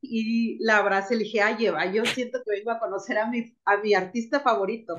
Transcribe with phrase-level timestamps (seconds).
[0.00, 3.56] y la abracé, le dije, ay, Eva, yo siento que vengo a conocer a mi,
[3.64, 4.96] a mi artista favorito.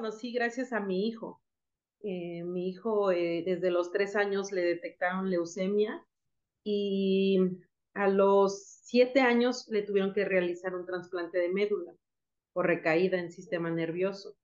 [0.00, 1.42] Conocí gracias a mi hijo.
[2.02, 6.02] Eh, mi hijo eh, desde los tres años le detectaron leucemia
[6.64, 7.38] y
[7.92, 11.92] a los siete años le tuvieron que realizar un trasplante de médula
[12.54, 14.36] por recaída en sistema nervioso.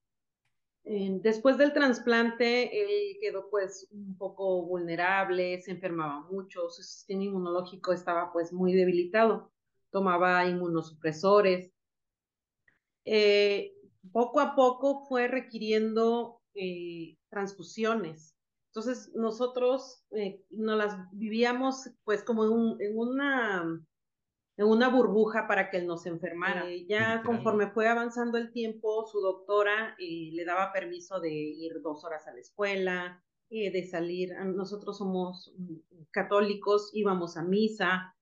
[0.83, 2.47] después del trasplante,
[2.79, 8.73] él quedó pues un poco vulnerable, se enfermaba mucho, su sistema inmunológico estaba pues muy
[8.73, 9.51] debilitado,
[9.89, 11.71] tomaba inmunosupresores.
[13.05, 13.76] Eh,
[14.11, 18.35] poco a poco fue requiriendo eh, transfusiones.
[18.71, 22.43] Entonces nosotros eh, nos las vivíamos pues como
[22.79, 23.63] en, una,
[24.57, 26.69] en una burbuja para que él no se enfermara.
[26.69, 32.03] Eh, ya conforme fue avanzando el tiempo, su doctora le daba permiso de ir dos
[32.03, 34.31] horas a la escuela, de salir.
[34.55, 35.75] Nosotros somos mm,
[36.11, 38.16] católicos, íbamos a misa,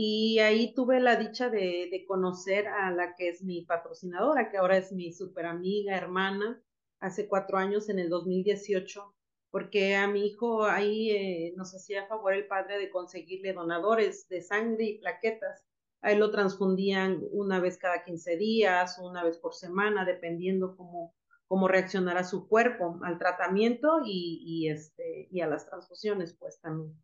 [0.00, 4.56] y ahí tuve la dicha de, de, conocer a la que es mi patrocinadora, que
[4.56, 6.62] ahora es mi super amiga, hermana,
[7.00, 9.12] hace cuatro años, en el 2018,
[9.50, 14.40] porque a mi hijo ahí eh, nos hacía favor el padre de conseguirle donadores de
[14.40, 15.66] sangre y plaquetas.
[16.00, 21.16] Ahí lo transfundían una vez cada 15 días, una vez por semana, dependiendo cómo,
[21.48, 26.96] cómo reaccionara su cuerpo al tratamiento y, y, este, y a las transfusiones, pues también.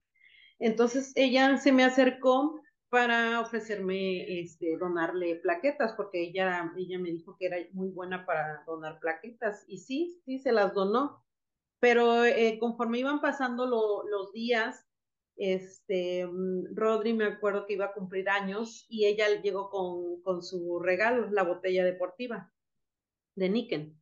[0.61, 2.61] Entonces ella se me acercó
[2.95, 8.63] para ofrecerme este, donarle plaquetas, porque ella, ella me dijo que era muy buena para
[8.69, 11.27] donar plaquetas, y sí, sí, se las donó.
[11.81, 14.87] Pero eh, conforme iban pasando los días,
[15.35, 20.45] este, mm, Rodri me acuerdo que iba a cumplir años y ella llegó con, con
[20.45, 22.53] su regalo, la botella deportiva
[23.35, 24.01] de Niken.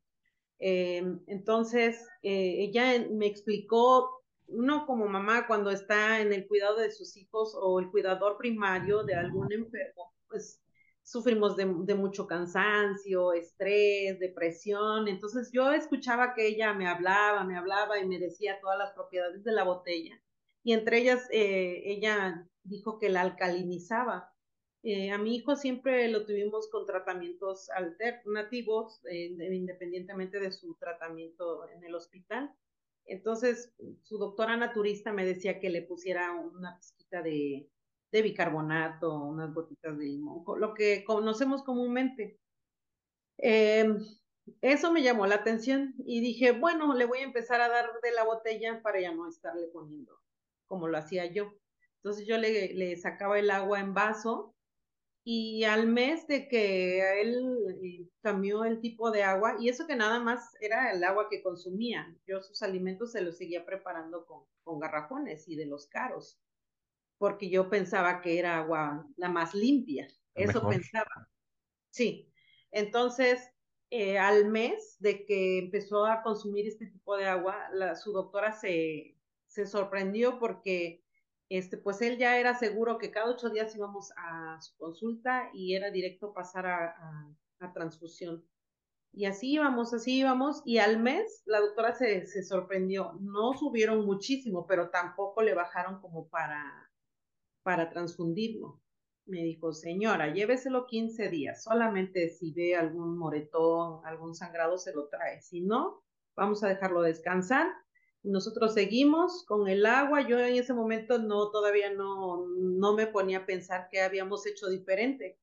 [0.58, 4.21] Em, entonces, eh, ella me explicó
[4.52, 9.04] uno como mamá cuando está en el cuidado de sus hijos o el cuidador primario
[9.04, 10.62] de algún enfermo, pues
[11.02, 15.08] sufrimos de, mucho cansancio, estrés, depresión.
[15.08, 19.44] Entonces yo escuchaba que ella me hablaba, me hablaba y me decía todas las propiedades
[19.44, 20.20] de la botella.
[20.62, 24.32] Y entre ellas, eh, ella dijo que la alcalinizaba.
[24.84, 31.68] Eh, a mi hijo siempre lo tuvimos con tratamientos alternativos, eh, independientemente de su tratamiento
[31.68, 32.52] en el hospital.
[33.06, 37.68] Entonces, su doctora naturista me decía que le pusiera una pizquita de,
[38.10, 42.38] bicarbonato, unas gotitas de limón, lo que conocemos comúnmente.
[43.38, 43.98] Em,
[44.60, 48.12] eso me llamó la atención y dije, bueno, le voy a empezar a dar de
[48.12, 50.18] la botella para ya no estarle poniendo
[50.66, 51.52] como lo hacía yo.
[51.96, 54.51] Entonces yo le sacaba el agua en vaso
[55.24, 59.96] y al mes de que él eh, cambió el tipo de agua, y eso que
[59.96, 64.46] nada más era el agua que consumía, yo sus alimentos se los seguía preparando con,
[64.64, 66.40] con garrafones y de los caros,
[67.18, 71.28] porque yo pensaba que era agua la más limpia, eso pensaba.
[71.90, 72.32] Sí,
[72.70, 73.50] entonces
[73.90, 78.52] eh, al mes de que empezó a consumir este tipo de agua, la, su doctora
[78.52, 81.04] se, se sorprendió porque
[81.58, 85.74] este, pues él ya era seguro que cada ocho días íbamos a su consulta y
[85.74, 87.36] era directo pasar a,
[87.74, 88.44] transfusión.
[89.12, 93.12] Y así íbamos, así íbamos, y al mes la doctora se, se, sorprendió.
[93.20, 96.90] No subieron muchísimo, pero tampoco le bajaron como para,
[97.62, 98.80] para transfundirlo.
[99.26, 105.08] Me dijo, señora, lléveselo 15 días, solamente si ve algún moretón, algún sangrado, se lo
[105.08, 105.40] trae.
[105.40, 106.02] Si no,
[106.34, 107.68] vamos a dejarlo descansar
[108.22, 110.26] nosotros seguimos con el agua.
[110.26, 114.68] Yo en ese momento no, todavía no, no me ponía a pensar qué habíamos hecho
[114.68, 115.38] diferente.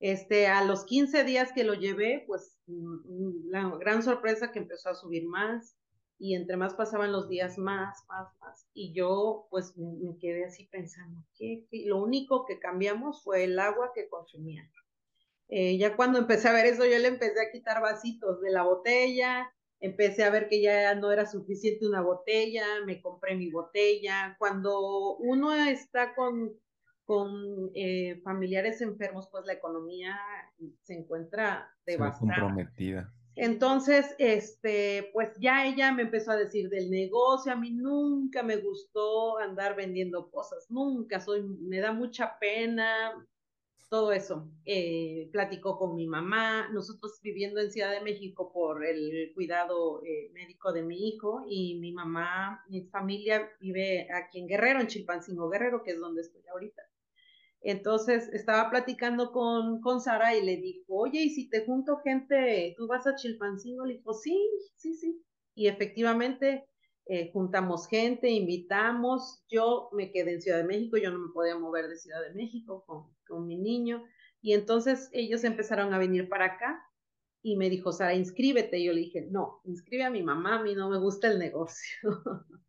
[0.00, 4.90] Este, a los 15 días que lo llevé, pues mm, la gran sorpresa que empezó
[4.90, 5.76] a subir más
[6.18, 8.66] y entre más pasaban los días más, más, más.
[8.74, 13.92] Y yo pues me, quedé así pensando que, lo único que cambiamos fue el agua
[13.94, 14.70] que consumía.
[15.48, 18.62] Eh, ya cuando empecé a ver eso, yo le empecé a quitar vasitos de la
[18.62, 19.52] botella,
[19.84, 24.34] empecé a ver que ya no era suficiente una botella, me compré mi botella.
[24.38, 26.52] Cuando uno está con,
[27.04, 30.18] con eh, familiares enfermos, pues la economía
[30.82, 32.34] se encuentra devastada.
[32.34, 33.12] comprometida.
[33.36, 38.56] Entonces, este, pues ya ella me empezó a decir del negocio, a mí nunca me
[38.56, 43.12] gustó andar vendiendo cosas, nunca, soy, me da mucha pena,
[43.88, 44.50] todo eso.
[44.64, 50.30] Eh, platicó con mi mamá, nosotros viviendo en Ciudad de México por el cuidado eh,
[50.32, 55.48] médico de mi hijo y mi mamá, mi familia vive aquí en Guerrero, en Chilpancingo
[55.48, 56.82] Guerrero, que es donde estoy ahorita.
[57.60, 62.74] Entonces estaba platicando con, con Sara y le dijo, oye, y si te junto gente,
[62.76, 63.86] ¿tú vas a Chilpancingo?
[63.86, 64.38] Le dijo, sí,
[64.76, 65.24] sí, sí.
[65.54, 66.68] Y efectivamente
[67.06, 69.44] eh, juntamos gente, invitamos.
[69.48, 72.34] Yo me quedé en Ciudad de México, yo no me podía mover de Ciudad de
[72.34, 74.04] México con, con mi niño.
[74.40, 76.82] Y entonces ellos empezaron a venir para acá
[77.42, 78.78] y me dijo, Sara, inscríbete.
[78.78, 81.38] Y yo le dije, no, inscribe a mi mamá, a mí no me gusta el
[81.38, 81.98] negocio.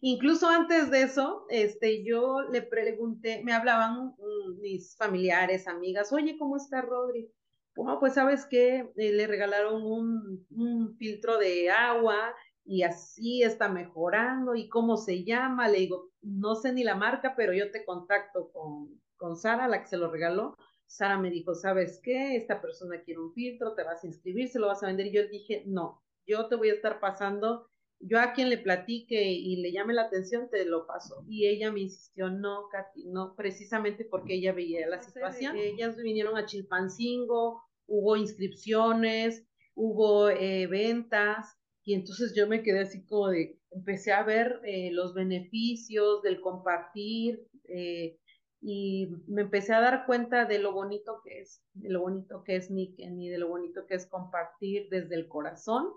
[0.00, 4.14] Incluso antes de eso, este, yo le pregunté, me hablaban
[4.60, 7.30] mis familiares, amigas, oye, ¿cómo está Rodri?
[7.74, 12.34] Bueno, pues sabes que eh, le regalaron un, un, filtro de agua
[12.66, 15.68] y así está mejorando y cómo se llama.
[15.68, 19.80] Le digo, no sé ni la marca, pero yo te contacto con, con Sara, la
[19.80, 20.56] que se lo regaló.
[20.86, 22.36] Sara me dijo, ¿sabes qué?
[22.36, 25.06] Esta persona quiere un filtro, te vas a inscribir, se lo vas a vender.
[25.06, 27.68] Y yo dije, no, yo te voy a estar pasando
[28.00, 31.24] yo a quien le platique y le llame la atención, te lo paso.
[31.28, 35.56] Y ella me insistió, no, Katy, no, precisamente porque ella veía la situación.
[35.56, 43.06] Ellas vinieron a Chilpancingo, hubo inscripciones, hubo eh, ventas, y entonces yo me quedé así
[43.06, 48.18] como de, empecé a ver eh, los beneficios del compartir, eh,
[48.60, 52.56] y me empecé a dar cuenta de lo bonito que es, de lo bonito que
[52.56, 55.92] es y de lo bonito que es compartir desde el corazón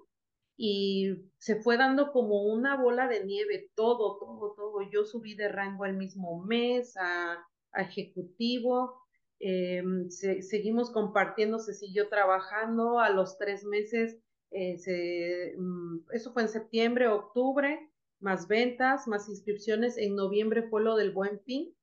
[0.62, 4.82] y se fue dando como una bola de nieve, todo, todo, todo.
[4.92, 7.38] Yo subí de rango el mismo mes a,
[7.74, 9.02] ejecutivo,
[9.40, 14.20] em, seguimos compartiendo, se siguió trabajando, a los tres meses,
[14.52, 20.96] eh, mm, eso fue en septiembre, octubre, más ventas, más inscripciones, en noviembre fue lo
[20.96, 21.74] del buen fin,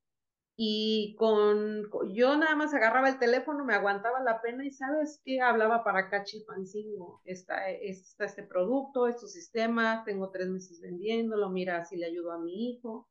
[0.59, 1.85] y con,
[2.15, 6.01] yo nada más agarraba el teléfono, me aguantaba la pena y sabes qué, hablaba para
[6.01, 12.07] acá Chilpancingo, está, está este producto, este sistema, tengo tres meses vendiéndolo, mira, si le
[12.07, 13.07] ayudo a mi hijo,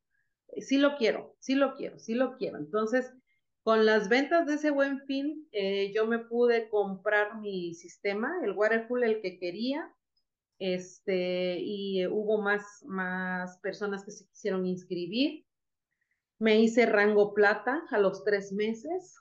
[0.48, 2.58] eh, sí lo quiero, sí lo quiero, sí lo quiero.
[2.58, 3.13] Entonces,
[3.66, 8.52] con las ventas de ese buen fin, eh, yo me pude comprar mi sistema, el
[8.52, 9.92] Waterful, el que quería,
[10.60, 15.48] este, y hubo más, más personas que se quisieron inscribir.
[16.38, 19.16] Me hice rango plata a los tres meses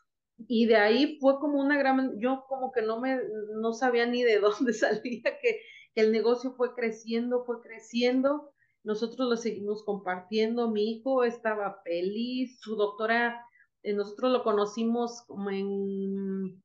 [0.47, 3.19] y de ahí fue como una gran, yo como que no me,
[3.55, 5.63] no sabía ni de dónde salía, que,
[5.95, 8.53] el negocio fue creciendo, fue creciendo,
[8.83, 13.43] nosotros lo seguimos compartiendo, mi hijo estaba feliz, su doctora,
[13.93, 16.63] nosotros lo conocimos como en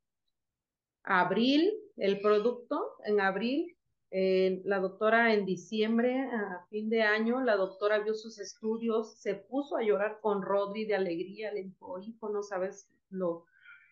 [1.03, 3.75] abril, el producto, en abril,
[4.11, 9.35] eh, la doctora en diciembre, a fin de año, la doctora vio sus estudios, se
[9.35, 13.45] puso a llorar con Rodri de alegría, le dijo, hijo, no sabes lo,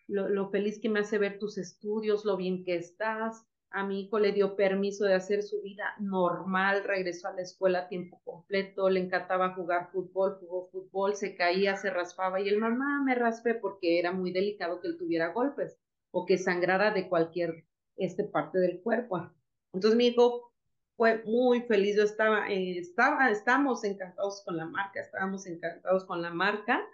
[0.08, 3.46] lo, lo, feliz que me hace ver tus estudios, lo bien que estás.
[3.70, 7.80] A mi hijo le dio permiso de hacer su vida normal, regresó a la escuela
[7.80, 12.58] a tiempo completo, le encantaba jugar fútbol, jugó fútbol, se caía, se raspaba y el
[12.58, 15.78] mamá me raspé porque era muy delicado que él tuviera golpes
[16.10, 19.30] o que sangrara de cualquier este, parte del cuerpo.
[19.72, 20.52] Entonces mi hijo
[20.96, 26.22] fue muy feliz, yo estaba, eh, estaba, estamos encantados con la marca, estábamos encantados con
[26.22, 26.84] la marca,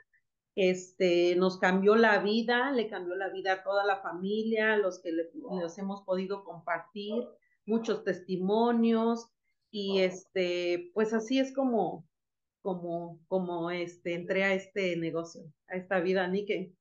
[0.56, 5.12] este, nos cambió la vida, le cambió la vida a toda la familia, los que
[5.12, 7.24] le, los hemos podido compartir,
[7.66, 9.28] muchos testimonios,
[9.70, 12.06] y este, pues así es como,
[12.62, 16.72] como, como este, entré a este negocio, a esta vida, Nike.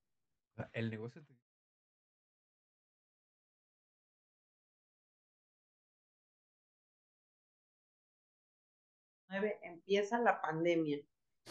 [0.73, 1.23] El negocio
[9.63, 10.99] empieza la pandemia.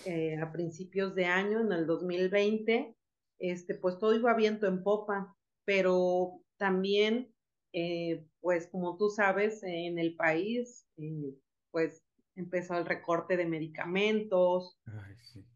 [0.04, 2.96] Eh, a principios de año, en el 2020,
[3.38, 7.32] este, pues todo iba viento en popa, pero también,
[7.72, 11.34] eh, pues como tú sabes, en el país, eh,
[11.70, 12.02] pues
[12.34, 14.76] empezó el recorte de medicamentos,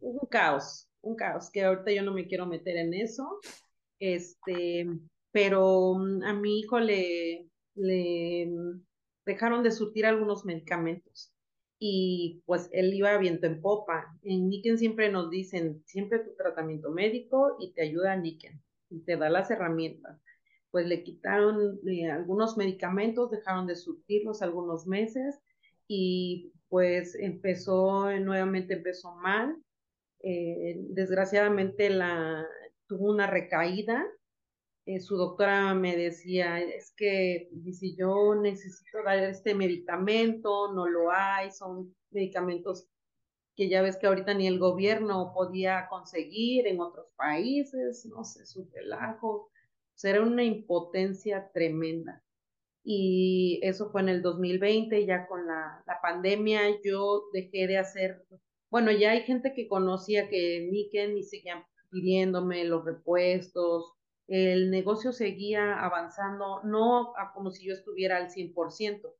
[0.00, 3.40] un caos, un caos, que ahorita yo no me quiero meter en eso,
[3.98, 4.86] este,
[5.32, 8.48] pero mm, a mi hijo le, le
[9.24, 11.35] dejaron de surtir algunos medicamentos
[11.78, 14.16] y pues él iba viento en popa.
[14.22, 19.00] En Niken siempre nos dicen, siempre tu tratamiento médico y te ayuda a Niken y
[19.00, 20.20] te da las herramientas.
[20.70, 25.40] pues le quitaron eh, algunos medicamentos, dejaron de surtirlos algunos meses
[25.88, 29.56] y pues empezó, nuevamente empezó mal.
[30.22, 32.46] Eh, desgraciadamente la,
[32.86, 34.04] tuvo una recaída.
[34.86, 41.10] Eh, su doctora me decía, es que si yo necesito dar este medicamento, no lo
[41.10, 42.88] hay, son medicamentos
[43.56, 48.46] que ya ves que ahorita ni el gobierno podía conseguir en otros países, no sé,
[48.46, 49.50] su relajo.
[49.94, 52.22] Será una impotencia tremenda.
[52.84, 58.24] Y eso fue en el 2020, ya con la, la pandemia, yo dejé de hacer,
[58.70, 63.95] bueno, ya hay gente que conocía que Niken y seguían pidiéndome los repuestos,
[64.28, 69.14] el negocio seguía avanzando, no como si yo estuviera al 100%,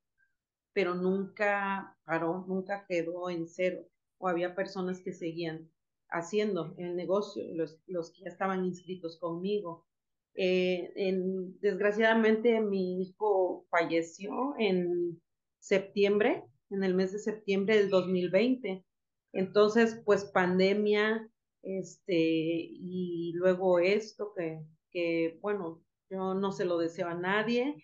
[0.72, 3.86] pero nunca paró, nunca quedó en cero,
[4.18, 5.70] o había personas que seguían
[6.08, 9.86] haciendo el negocio, los, los que ya estaban inscritos conmigo.
[10.34, 15.20] Eh, en, desgraciadamente mi hijo falleció en
[15.58, 18.84] septiembre, en el mes de septiembre del 2020.
[19.32, 21.30] Entonces, pues pandemia,
[21.62, 24.60] este, y luego esto que,
[24.96, 27.82] que bueno, yo no se lo deseo a nadie.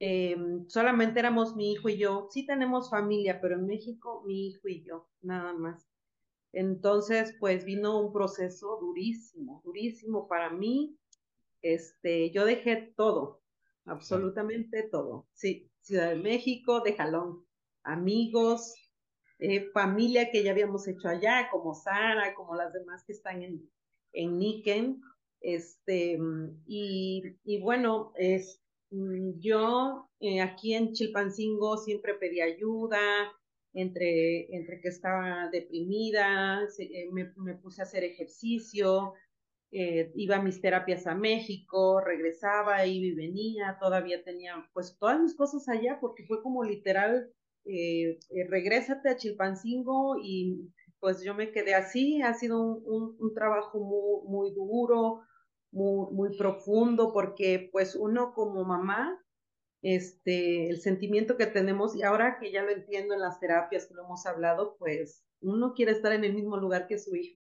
[0.00, 2.26] Eh, solamente éramos mi hijo y yo.
[2.32, 5.88] Sí tenemos familia, pero en México mi hijo y yo, nada más.
[6.52, 10.98] Entonces, pues vino un proceso durísimo, durísimo para mí,
[11.62, 13.40] este, yo dejé todo,
[13.84, 15.28] absolutamente todo.
[15.32, 17.46] Sí, Ciudad de México, de jalón,
[17.84, 18.74] amigos,
[19.38, 23.70] eh, familia que ya habíamos hecho allá, como Sara, como las demás que están en,
[24.12, 25.00] en Niken.
[25.42, 26.18] Este,
[26.66, 33.00] y, y bueno, es, mm, yo eh, aquí en Chilpancingo siempre pedí ayuda,
[33.74, 39.14] entre, entre que estaba deprimida, eh, me, me, puse a hacer ejercicio,
[39.70, 45.20] eh, iba a mis terapias a México, regresaba, iba y venía, todavía tenía pues todas
[45.20, 47.32] mis cosas allá porque fue como literal,
[47.64, 48.18] eh,
[48.48, 50.70] regrésate a Chilpancingo y
[51.00, 55.22] pues yo me quedé así, ha sido un, un, un trabajo muy, muy duro,
[55.72, 59.18] muy, muy profundo porque pues uno como mamá,
[59.82, 63.94] este, el sentimiento que tenemos y ahora que ya lo entiendo en las terapias que
[63.94, 67.42] lo hemos hablado, pues uno quiere estar en el mismo lugar que su hijo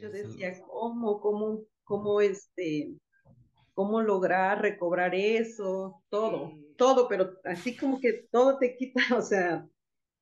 [0.00, 2.96] yo decía, ¿cómo, cómo, cómo, este,
[3.74, 6.02] cómo lograr recobrar eso?
[6.08, 9.68] Todo, todo, pero así como que todo te quita, o sea,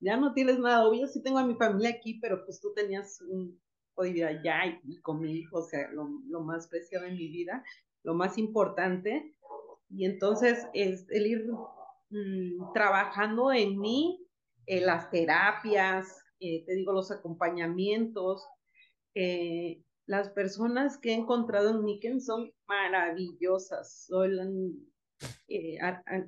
[0.00, 0.86] ya no tienes nada.
[0.86, 3.60] Obvio, sí tengo a mi familia aquí, pero pues tú tenías un
[4.02, 7.64] vivir allá y, con mi hijo, o sea, lo, lo, más preciado en mi vida,
[8.02, 9.34] lo más importante.
[9.90, 11.46] Y entonces es el ir
[12.10, 14.26] mmm, trabajando en mí,
[14.66, 16.06] en las terapias,
[16.40, 18.46] eh, te digo, los acompañamientos,
[19.14, 24.06] eh, las personas que he encontrado en Niken son maravillosas.
[24.06, 24.88] Son
[25.48, 25.78] eh,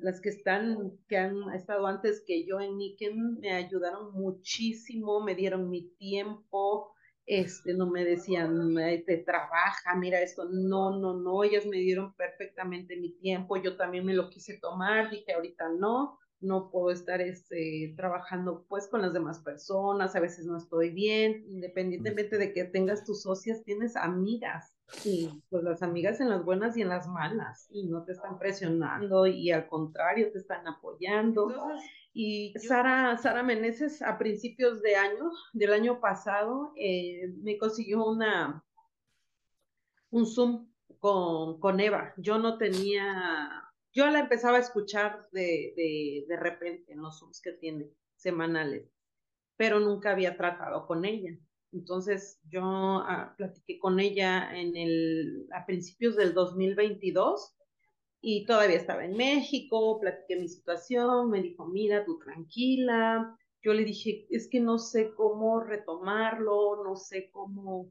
[0.01, 5.35] las que están, que han estado antes que yo en Niken, me ayudaron muchísimo, me
[5.35, 6.93] dieron mi tiempo,
[7.31, 8.75] este, no me decían,
[9.07, 14.05] te trabaja, mira esto, no, no, no, ellas me dieron perfectamente mi tiempo, yo también
[14.05, 19.13] me lo quise tomar, dije ahorita no, no puedo estar este, trabajando pues con las
[19.13, 24.75] demás personas, a veces no estoy bien, independientemente de que tengas tus socias, tienes amigas
[25.05, 28.41] y pues las amigas en las buenas y en las malas y no te están
[28.41, 31.47] presionando y al contrario te están apoyando.
[32.13, 38.65] Y Sara, Sara Meneses a principios de año, del año pasado, eh, me consiguió una,
[40.11, 42.13] un Zoom con, con Eva.
[42.17, 47.41] Yo no tenía yo la empezaba a escuchar de, de, de repente en los Zooms
[47.41, 48.89] que tiene semanales,
[49.57, 51.37] pero nunca había tratado con ella.
[51.73, 57.57] Entonces yo ah, platiqué con ella en el, a principios del 2022
[58.21, 63.37] y todavía estaba en México, platiqué mi situación, me dijo, mira, tú tranquila.
[63.63, 67.91] Yo le dije, es que no sé cómo retomarlo, no sé cómo,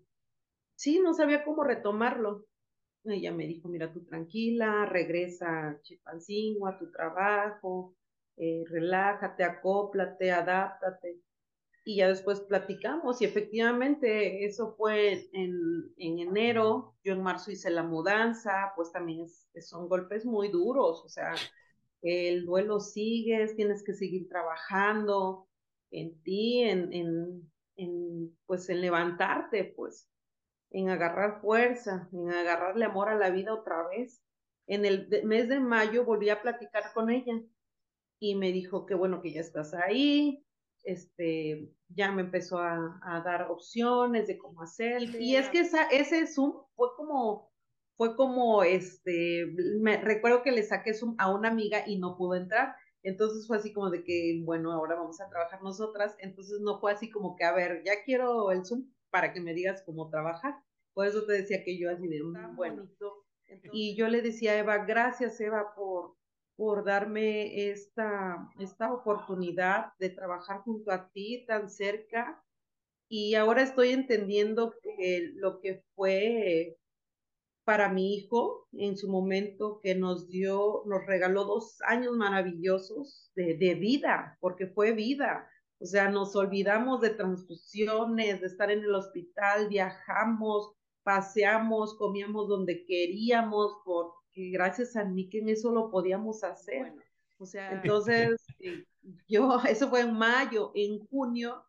[0.75, 2.45] sí, no sabía cómo retomarlo.
[3.05, 7.95] Ella me dijo, mira, tú tranquila, regresa a Chilpancingo, a tu trabajo,
[8.38, 11.21] eh, relájate, acóplate, adáptate.
[11.86, 17.71] Y ya después platicamos y efectivamente eso fue en, en enero, yo en marzo hice
[17.71, 21.33] la mudanza, pues también es, son golpes muy duros, o sea,
[22.01, 25.48] el duelo sigues, tienes que seguir trabajando
[25.91, 30.09] en ti, en, en, en pues en levantarte, pues
[30.71, 34.21] en agarrar fuerza, en agarrarle amor a la vida otra vez.
[34.67, 37.41] En el mes de mayo volví a platicar con ella
[38.19, 40.45] y me dijo que bueno que ya estás ahí,
[40.83, 45.03] este, ya me empezó a, a dar opciones de cómo hacer.
[45.19, 47.51] Y es que esa, ese Zoom fue como,
[47.98, 49.45] fue como, este,
[49.81, 52.75] me recuerdo que le saqué Zoom a una amiga y no pudo entrar.
[53.03, 56.15] Entonces fue así como de que, bueno, ahora vamos a trabajar nosotras.
[56.19, 59.53] Entonces no fue así como que, a ver, ya quiero el Zoom para que me
[59.53, 60.55] digas cómo trabajar.
[60.93, 62.89] Por eso te decía que yo así de, mm, bueno.
[63.71, 66.15] y yo le decía a Eva, gracias Eva por,
[66.59, 72.43] por darme esta, esta oportunidad de trabajar junto a ti tan cerca.
[73.07, 76.77] Y ahora estoy entendiendo que lo que fue
[77.63, 83.55] para mi hijo en su momento que nos dio, nos regaló dos años maravillosos de,
[83.55, 85.49] de vida, porque fue vida.
[85.79, 90.73] O sea, nos olvidamos de transfusiones, de estar en el hospital, viajamos,
[91.03, 96.93] paseamos, comíamos donde queríamos, por, gracias a Nick en eso lo podíamos hacer.
[97.38, 98.86] o sea, entonces, eh,
[99.27, 101.63] yo, eso fue en mayo, en junio,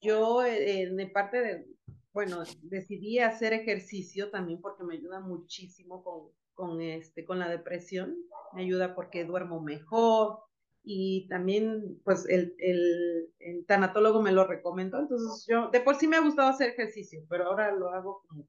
[0.00, 1.66] yo eh, en parte de,
[2.12, 8.16] bueno, decidí hacer ejercicio también porque me ayuda muchísimo con, con, este, con la depresión,
[8.54, 10.40] me ayuda porque duermo mejor
[10.82, 16.06] y también pues el, el, el tanatólogo me lo recomendó, entonces yo, de por sí
[16.06, 18.46] me ha gustado hacer ejercicio, pero ahora lo hago como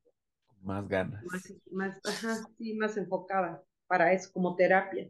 [0.68, 1.24] más ganas.
[1.72, 5.10] Más, ajá, sí, más enfocada para eso, como terapia.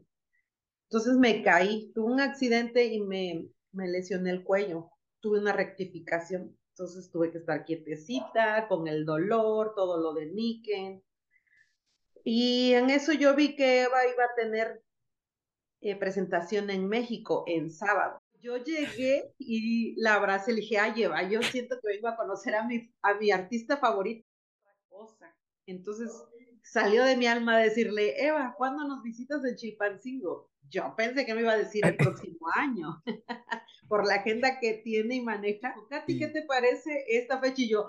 [0.83, 6.55] Entonces me caí, tuve un accidente y me, me lesioné el cuello, tuve una rectificación,
[6.69, 11.03] entonces tuve que estar quietecita, con el dolor, todo lo de Niken.
[12.23, 14.83] Y en eso yo vi que Eva iba a tener
[15.81, 18.21] eh, presentación en México en sábado.
[18.39, 22.53] Yo llegué y la abracé le dije, ay Eva, yo siento que vengo a conocer
[22.53, 24.26] a mi, a mi artista favorito.
[25.67, 26.09] Entonces
[26.63, 30.49] salió de mi alma decirle, Eva, ¿cuándo nos visitas en Chilpancingo?
[30.69, 33.03] Yo pensé que me iba a decir el próximo año,
[33.89, 35.75] por la agenda que tiene y maneja.
[35.89, 37.61] Katy, ¿qué te parece esta fecha?
[37.61, 37.85] Y yo,